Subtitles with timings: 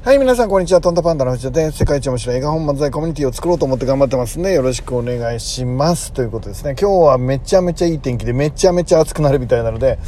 [0.00, 0.80] はい、皆さん、こんにちは。
[0.80, 6.12] トンタパンダの藤田で、世界一面白い映画本漫才コミュニティを作ろうと思って頑張ってますんで、よろしくお願いします。
[6.12, 6.76] ということですね。
[6.80, 9.98] 今日はめちゃめちゃいい天気で、めちゃめちゃ暑くなるみたいなので、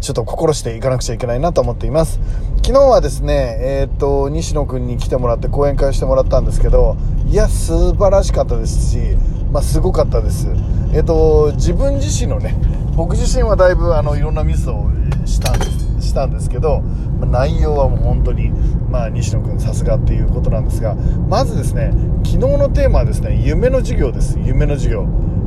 [0.00, 2.18] ちょっと心していかなくちゃいけないなと思っています。
[2.62, 8.98] 昨日はですね、えっ、と、西野くんに来てもらって講演会をしてもらったんですけど、いや、素晴らしかったですし、
[9.52, 10.48] まあ、すごかったです。
[10.94, 12.56] えっ、と、自分自身のね、
[12.96, 14.86] 僕自身はだいぶ、あの、いろんなミスを
[15.26, 15.83] したんです。
[16.14, 16.80] したんですけど、
[17.18, 18.50] ま内容はもう本当に、
[18.88, 20.94] まあ、西野君さすがっていうことなんですが
[21.28, 21.90] まずですね
[22.24, 24.38] 昨日のテーマはですね夢の授業です。
[24.38, 25.06] 夢の授業、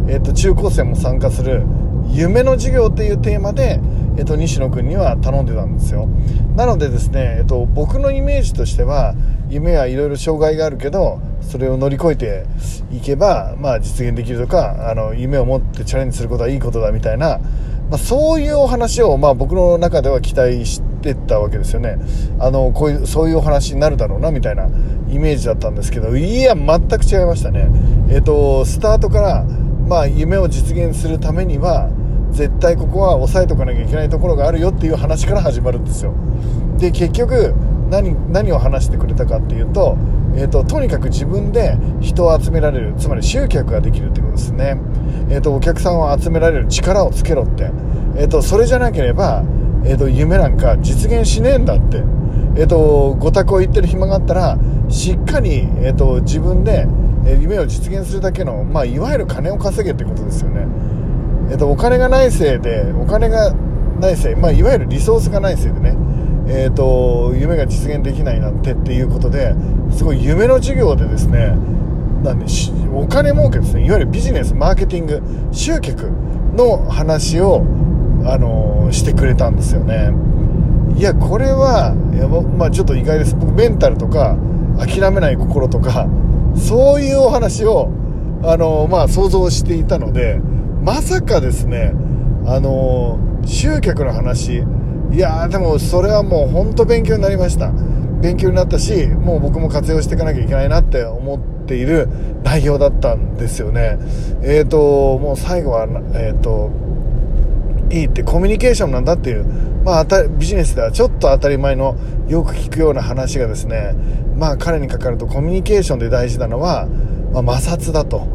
[0.09, 1.63] えっと中高生も参加する
[2.09, 3.79] 夢の授業っていうテーマで、
[4.17, 6.07] えっと西野君には頼んでたんですよ。
[6.55, 9.15] なのでですね、えっと僕のイメージとしては
[9.49, 12.45] 夢はいろいろ障害があるけどそれを乗り越えて
[12.91, 17.39] いけば、まあ、実現できるとかあの夢を持ってチャレンジすることはいいことだみたいな
[17.89, 21.97] まあ、そういうお話を、まあ、僕の中では期待してたわけですよね。
[22.39, 24.67] あのこういうそういうお話になるだろうなみたいな
[25.09, 27.69] イメージだったんですけどいや全く違いましたね。
[28.09, 31.89] えっ、とスタートから、まあ、夢を実現するためには
[32.31, 36.13] 絶対ここは押さえとかなきゃいけないところがあるよっていう話から始まるんですよ。
[36.77, 37.55] で結局
[37.89, 39.97] 何何を話してくれたかっていうと,、
[40.37, 44.79] えーと、とにかく自分で人を集められるつまり集客ができるってことですね、
[45.29, 47.71] えーと、お客さんを集められる力をつけろって、
[48.15, 49.43] えーと、それじゃなければ、
[49.83, 51.97] えー、と夢なんか実現しねえんだって、
[52.55, 56.87] えー、とご託を言ってる暇があったらしっかり、えー、と自分で
[57.41, 60.67] 夢を実現するだけの、まあ、いわゆる金を稼げってことですよね、
[61.49, 63.53] えー、とお金がないせいでお金が
[63.99, 65.95] ないせい、まあ、いわゆるリソースがないせいでね。
[66.49, 69.53] えーと、夢が実現できないなんてっていうことで
[69.91, 71.57] すごい夢の授業でですね
[72.23, 72.45] なんで
[72.93, 73.85] お金儲けですね。
[73.85, 76.09] いわゆるビジネスマーケティング集客
[76.55, 77.63] の話を、
[78.25, 80.11] あのー、してくれたんですよね。
[80.95, 83.35] いやこれはいや、まあ、ちょっと意外です。
[83.35, 84.35] 僕メンタルとか
[84.79, 86.07] 諦めない心とか
[86.55, 87.89] そういうお話を、
[88.43, 90.39] あのー、まあ、想像していたので
[90.83, 91.93] まさかですね、
[92.45, 94.63] あのー、集客の話
[95.11, 97.71] いやでもそれはもう本当勉強になりました。
[98.21, 102.09] 勉強になったしもう僕も活用していかなきゃいけないなって思っている
[102.43, 103.99] 内容だったんですよね。
[104.41, 106.71] えっ、ー、ともう最後はえっ、ー、と
[107.89, 109.45] いいってコミュニケーションなんだっていう
[109.83, 111.95] まあビジネスではちょっと当たり前の
[112.27, 113.95] よく聞くような話がですね
[114.35, 116.87] まあ彼にかかるとコミュニケーションで大事なのは、
[117.31, 118.27] まあ、摩擦だと。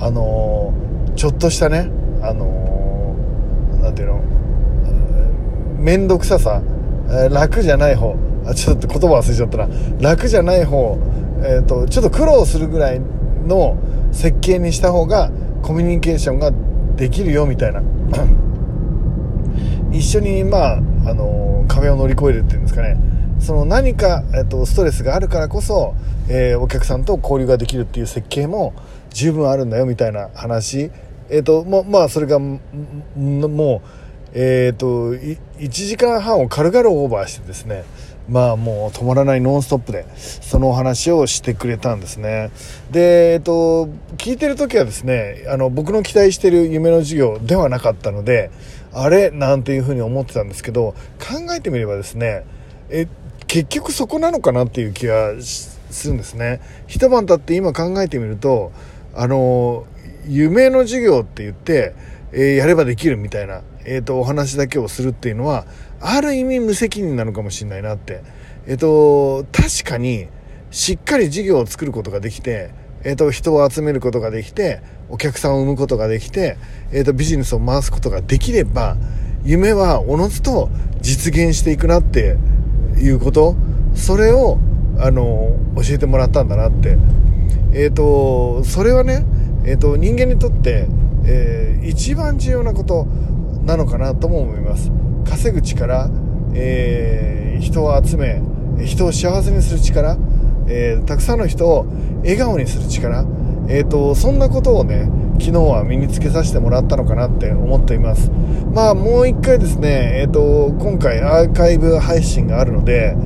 [0.00, 1.88] あのー、ちょっとしたね
[2.22, 4.20] あのー、ていうの？
[5.82, 6.62] 面倒くささ、
[7.08, 8.16] えー、楽じゃない方。
[8.46, 9.68] あちょっと言葉忘れちゃったな。
[10.00, 10.98] 楽じゃない方、
[11.44, 13.76] えーと、ちょっと苦労するぐらいの
[14.12, 15.30] 設計にした方が
[15.62, 16.52] コミュニケーションが
[16.96, 17.82] できるよみたいな。
[19.92, 22.96] 一緒にまあ、あのー、壁を乗り越えるっていうんですかね。
[23.38, 25.94] その何か、えーと、ストレスがあるからこそ、
[26.28, 28.72] えー、お客さんと交流ができるっていう設計も
[29.10, 30.90] 十分あるんだよみたいな話。
[31.28, 32.60] えっ、ともまあそれがも
[33.16, 33.80] う
[34.34, 35.14] えっ、と
[35.62, 37.84] 1時間半を軽々オーバーしてですね
[38.28, 42.50] まあもう止まらないノンストップでそのお話をしてくれたんですね。
[42.90, 48.50] でえっ、と聞いてる時はですねあの僕の期待してる夢の授業ではなかったので
[48.92, 49.30] あれ？
[49.30, 52.44] なんていうふうに思ってたんですけど考えてみればですね
[52.90, 53.08] え
[53.46, 56.60] 結局そこなのかなっていう気がするんですね。
[56.86, 58.72] 一晩経って今考えてみると
[59.14, 59.86] あの
[60.26, 61.94] 夢の授業って言って、
[62.32, 65.66] えー、やればできるみたいなえーと、お話だけをするっていうのは
[66.00, 68.22] ある意味無責任なのかもしれないなって、
[68.66, 70.28] えーと、確かに
[70.70, 72.70] しっかり事業を作ることができて、
[73.04, 76.56] えーと、人を集めることができてお客さんを生むことができて、
[76.92, 78.96] えー、とビジネスを回すことができれば
[79.44, 82.36] 夢はおのずと実現していくなって
[82.98, 83.56] いうこと
[83.94, 84.58] それを
[84.98, 86.96] あの教えてもらったんだなって。
[87.74, 89.24] えっ、ー、とそれはね、
[89.64, 90.86] えー、と人間にとって、
[91.24, 93.06] えー、一番重要なこと
[93.64, 94.90] なのかなとも思います。
[95.24, 96.10] 稼ぐ力、
[96.54, 98.42] えー、人を集め
[98.84, 100.16] 人を幸せにする力、
[100.66, 101.86] えー、たくさんの人を
[102.22, 103.24] 笑顔にする力、
[103.68, 105.08] えーと、そんなことをね
[105.38, 108.30] 昨日は身につけさせてもらったのかなって思っています。
[108.74, 113.16] まあもう一回ですね、えーと、今回アーカイブ配信があるので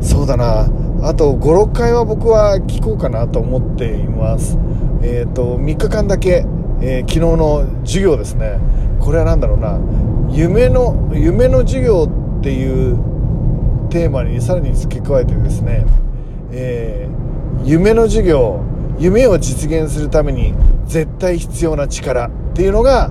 [0.00, 0.68] そうだな。
[1.02, 4.58] あと56回は僕は聞こうかなと思っています。
[5.02, 6.44] えっ、ー、と3日間だけ、
[6.82, 8.58] えー、昨日の授業ですね。
[9.00, 9.78] これは何だろうな。
[10.30, 12.08] 夢の夢の授業
[12.40, 12.96] っていう
[13.90, 15.84] テーマにさらに付け加えてですね、
[16.50, 18.60] えー、夢の授業
[18.98, 20.54] 夢を実現するために
[20.86, 23.10] 絶対必要な力っていうのが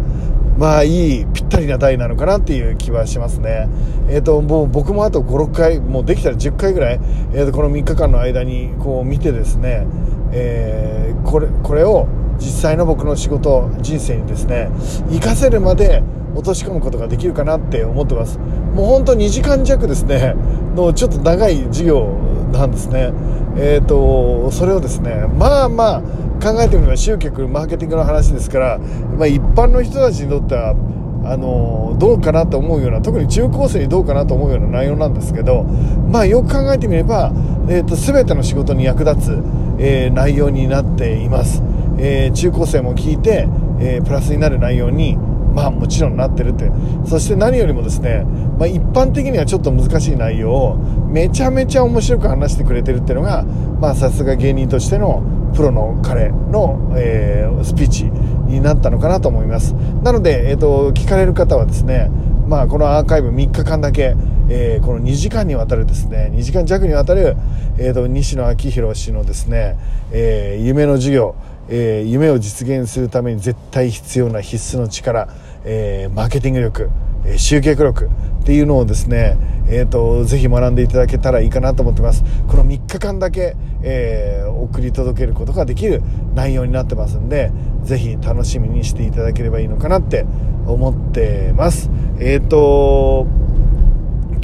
[0.58, 3.70] まあいいぴったりな台なのかなっていう気はしますね。
[4.10, 7.00] えっ、ー、ともう僕もあと56回もうできたら10回ぐらい、
[7.34, 9.88] えー、とこの3日間の間にこう見てですね、
[10.34, 12.08] えー、これこれを
[12.42, 14.70] 実際の僕の仕事人生にですね
[15.10, 16.04] 活かせるまで
[16.34, 18.40] 落とし込むことができるかなって思ってます。
[18.40, 20.34] もうほんと2時間弱ですね
[20.76, 22.08] のちょっと長い授業
[22.52, 23.14] なんですね。
[23.58, 26.02] えっ、ー、とそれをですねまあまあ
[26.42, 30.76] 考えてみれば集客マーケティングの話ですから、まあ、一般の人たちにとっては
[31.24, 37.32] あのどうかなと思うような特に中高生にどうかなと思うような内容なんですけど、まあ、よく考えてみれば、
[37.70, 39.44] えーと、全ての仕事に役立つ、
[39.78, 41.62] えー、内容になっています、
[42.02, 43.48] えー、中高生も聞いて、
[43.80, 45.18] えー、プラスになる内容に
[45.54, 46.72] まあもちろんなってるって。
[47.06, 48.26] そして何よりもですね、
[48.58, 50.78] まあ、一般的にはちょっと難しい内容を
[51.10, 55.24] めちゃめちゃ面白く話してくれてるっていうのがまあさすが芸人としての
[55.56, 59.74] プロの彼の、えー、スピーチになったのかなと思います。
[59.74, 62.10] なので、えーと、聞かれる方はですね
[62.52, 64.14] まあ、このアーカイブ3日間だけ、
[64.50, 67.38] えー、この2時間にわたるですね2時間弱にわたる、
[67.78, 69.78] えーと、西野昭弘氏のですね、
[70.12, 71.36] えー、夢の授業
[71.74, 75.30] えー、夢を実現するために絶対必要な必須の力、
[75.64, 76.90] えー、マーケティング力、
[77.26, 78.10] えー、集客力
[78.42, 79.38] っていうのをですね、
[79.70, 82.26] えーと、ぜひ学んでいただけたらいいかなと思ってます。
[82.50, 86.02] この3日間だけ、え、送り届けることができる
[86.36, 87.52] 内容になってますんで
[87.84, 90.26] ぜひ楽しみにしていただければいいのかなって
[90.68, 91.90] 思ってます。
[92.20, 93.28] えっ、と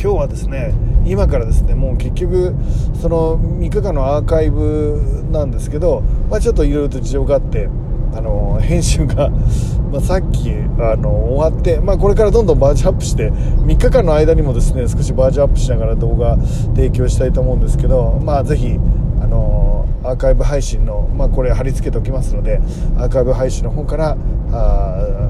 [0.08, 0.74] 今日はですね
[1.06, 2.56] 今からですねもう結局
[3.02, 6.00] その3日間のアーカイブなんですけど、
[6.30, 7.68] まあ、ちょっといろいろと事情があって
[8.16, 9.30] あの編集が、
[9.92, 10.50] まあ、さっき
[10.80, 16.38] あの終わって、まあ、これからどんどんバージョンアップして3日間の間にもですね少しバージョンアップしながら動画
[16.74, 18.80] 提供したいと思うんですけど、まあ、ぜひ
[19.22, 22.62] あのアーカイブ配信の、まあ、これ貼り付けておきますので
[22.98, 24.16] アーカイブ配信の方から
[24.54, 25.28] あ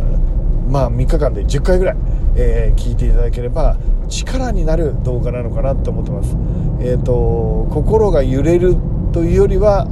[0.70, 1.96] まあ3日間で10回ぐらい、
[2.38, 6.38] えー、聞いていただければ力になる動画なのかなと思ってます。
[6.80, 8.76] えっ、ー、と心が揺れる
[9.12, 9.88] というよりは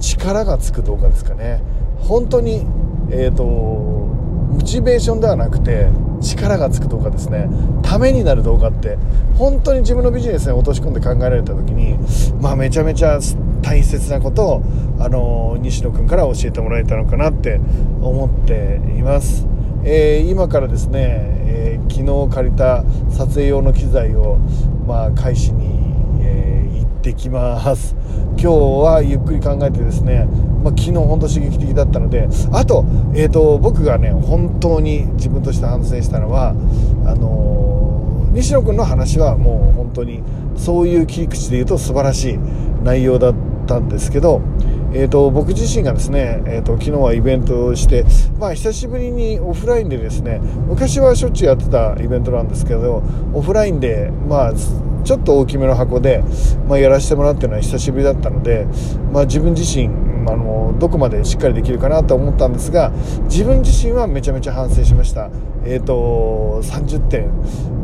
[0.00, 1.62] 力がつく動画ですかね。
[1.98, 2.66] 本当に
[3.10, 5.88] えっ、ー、とモチベーションではなくて
[6.20, 7.48] 力がつく動画ですね
[7.82, 8.96] ためになる動画って
[9.36, 11.98] 本当に自分のビジネスに落とし込んで考えられた時に
[12.40, 13.18] まあめちゃめちゃ
[13.62, 14.62] 大切なことを
[15.00, 17.60] あの西野君から教えてもらえたのかなって
[18.00, 19.46] 思っています。
[19.86, 24.38] えー、今からですね、えー、昨日借りた撮影用の機材を、
[24.86, 25.66] まあ、返しに、
[26.20, 27.94] えー、行ってきます。
[28.36, 30.26] 今日はゆっくり考えてですね、
[30.62, 32.84] まあ、昨日本当刺激的だったのであと,、
[33.14, 36.50] えーと、僕がね本当に自分として反省したのは
[37.06, 40.22] あの西野君の話はもう本当に
[40.56, 42.38] そういう切り口で言うと素晴らしい
[42.82, 43.34] 内容だっ
[43.66, 44.42] たんですけど
[44.96, 48.04] えーと、僕自身がですね、えーと、昨日はイベントをして、
[48.38, 50.38] まあ、久しぶりにオフラインでですね
[50.68, 53.02] 昔はしょっちゅうやってたイベントなんですけど
[53.32, 56.22] オフラインで、まあ、ちょっと大きめの箱で、
[56.68, 58.68] まあ、やらせてもらってるのは久しぶりだったので、
[59.12, 59.88] まあ、自分自身
[60.26, 62.90] あのどこまでしっかりできるかなと思ったんですが
[63.24, 65.30] 自分自身はめちゃめちゃ反省しました、
[65.64, 67.30] えーと、30点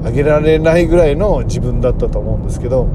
[0.03, 2.89] 上げられないぐらいの自分だったと思うんですけど、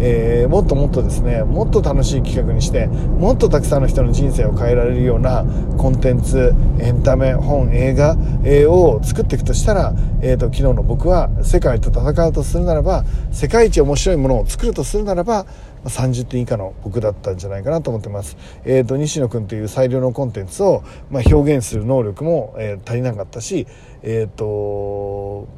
[0.00, 5.44] えー、もっともっとですねもっと楽しい企画にしてもっとたくさんの人の人生を変えられるような
[5.76, 15.46] コンテンツエンタメ本映画、えー、を作っていくとしたら、えーと、昨日の僕は世界と戦うとするならば世界一面白いものを作るとするならば
[15.84, 18.36] 30点以下の僕だったんじゃないかなと思ってます。
[18.64, 23.66] えっ、ー、と、西野君という最良のコンテンツを、まあ、表現する能力も、えー、足りなかったし、
[24.02, 25.48] えっ、ー、と、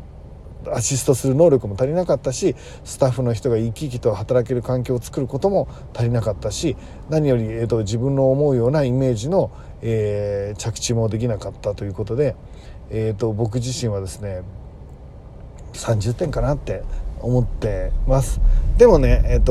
[0.68, 2.54] アシストする能力も足りなかったし
[2.84, 6.76] スタッフの人が生き生きと働ける環境を作ることも足りなかったし
[7.08, 12.36] 何より、えーと、自分の思うようなイメージの、えー、着地もできなかったということで、
[12.90, 14.42] えーと僕自身はですね
[15.72, 16.82] 30点かなって
[17.20, 18.40] 思ってます
[18.76, 19.42] でもねえっ、ー、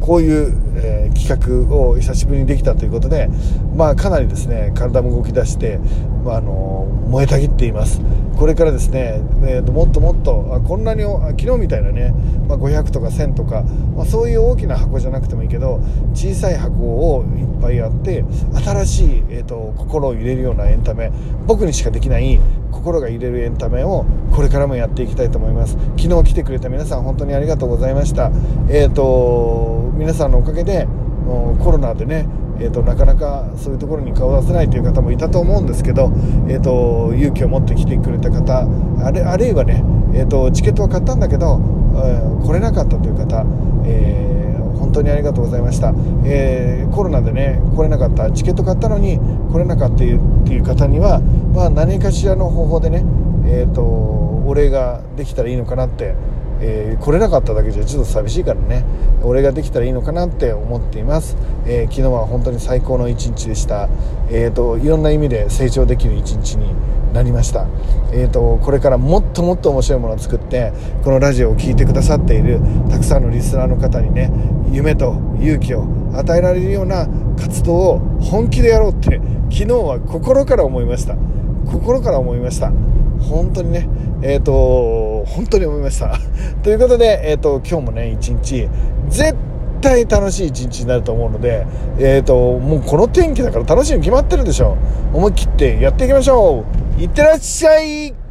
[0.00, 3.28] こういう、えー、企画を久しぶりにできたということで
[3.76, 5.78] まあかなりですね体も動き出して、
[6.24, 8.00] まあ、あの燃えたぎっています。
[8.36, 12.12] これからですね、えーと、もっともっとあこんなに昨日みたいなね、
[12.48, 13.62] まあ、500とか1000とか、
[13.94, 15.80] まあ、そういう大きな箱じゃなくてもいいけど
[16.14, 16.82] 小さい箱
[17.14, 18.24] をいっぱいあって
[18.64, 21.12] 新しい、えーと心を入れるようなエンタメ
[21.46, 22.40] 僕にしかできない
[22.72, 25.76] 心が揺れるエンタメをこれからもやっていきたいと思います。
[25.96, 28.32] 昨日来てくれた皆さん本当にありがとうございました。
[28.68, 32.26] えっ、ー、と皆さんのおかげでもうコロナでね
[32.62, 36.12] えーと、なかなかそういうところに顔を出せないという方もいたと思うんですけど、
[36.48, 38.68] えーと、勇気を持って来てくれた方
[39.04, 39.82] あるあるいはね、
[40.14, 41.60] えーと、チケットは買ったんだけど、
[41.96, 43.44] えー、来れなかったという方、
[43.84, 45.92] えー、本当にありがとうございました、
[46.24, 49.18] えー、コロナでね来れなかったチケット買ったのに
[49.50, 51.20] 来れなかったっていう方には
[51.52, 53.04] まあ、何かしらの方法でね、
[53.46, 56.14] えーと、お礼ができたらいいのかなって、
[56.60, 58.84] えー、来れなかっただけじゃちょっと寂しいからね
[59.22, 63.88] お礼ができたらいいのかなって思っています、えー、昨日は本当に最高の一日でした、
[64.30, 66.72] えーと、いろんな意味で成長できる一日に
[67.12, 67.66] なりました、
[68.12, 70.72] えーと、これからもっともっと面白いものを作って
[71.04, 74.30] このラジオを聴いてくださっているたくさんのリスナーの方にね
[74.70, 77.06] 夢と勇気を与えられるような
[77.38, 81.16] 活動を本気でやろうって昨日は心から思いました。
[81.66, 82.72] 心から思いました。
[83.20, 83.88] 本当にね。
[84.22, 86.18] えっ、ー、と本当に思いました。
[86.62, 88.68] ということで、えーと、今日もね一日
[89.08, 89.34] 絶
[89.80, 91.66] 対楽しい一日になると思うので
[91.98, 94.76] えっ、ー、ともうこの天気だから楽しいに決まってるでしょ。
[95.12, 96.64] 思い切ってやっていきましょ
[96.98, 97.02] う。
[97.02, 98.21] いってらっしゃい。